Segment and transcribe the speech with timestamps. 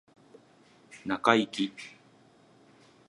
[1.05, 1.71] 中イキ